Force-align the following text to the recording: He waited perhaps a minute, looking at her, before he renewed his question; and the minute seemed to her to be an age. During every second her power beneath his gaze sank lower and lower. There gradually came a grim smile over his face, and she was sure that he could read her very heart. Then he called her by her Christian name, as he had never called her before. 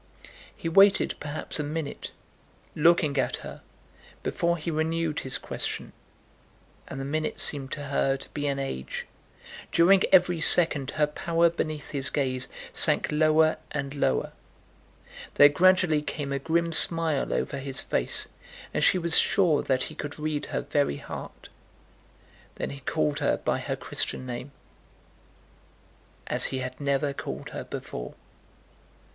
He 0.57 0.67
waited 0.67 1.13
perhaps 1.19 1.59
a 1.59 1.63
minute, 1.63 2.09
looking 2.75 3.19
at 3.19 3.35
her, 3.45 3.61
before 4.23 4.57
he 4.57 4.71
renewed 4.71 5.19
his 5.19 5.37
question; 5.37 5.93
and 6.87 6.99
the 6.99 7.05
minute 7.05 7.39
seemed 7.39 7.71
to 7.73 7.83
her 7.83 8.17
to 8.17 8.27
be 8.29 8.47
an 8.47 8.57
age. 8.57 9.05
During 9.71 10.01
every 10.11 10.41
second 10.41 10.89
her 10.97 11.05
power 11.05 11.51
beneath 11.51 11.91
his 11.91 12.09
gaze 12.09 12.47
sank 12.73 13.09
lower 13.11 13.57
and 13.69 13.93
lower. 13.93 14.31
There 15.35 15.49
gradually 15.49 16.01
came 16.01 16.31
a 16.33 16.39
grim 16.39 16.73
smile 16.73 17.31
over 17.31 17.59
his 17.59 17.79
face, 17.79 18.27
and 18.73 18.83
she 18.83 18.97
was 18.97 19.19
sure 19.19 19.61
that 19.61 19.83
he 19.83 19.93
could 19.93 20.17
read 20.17 20.47
her 20.47 20.61
very 20.61 20.97
heart. 20.97 21.49
Then 22.55 22.71
he 22.71 22.79
called 22.79 23.19
her 23.19 23.37
by 23.37 23.59
her 23.59 23.75
Christian 23.75 24.25
name, 24.25 24.51
as 26.25 26.45
he 26.45 26.57
had 26.57 26.81
never 26.81 27.13
called 27.13 27.49
her 27.49 27.63
before. 27.65 28.15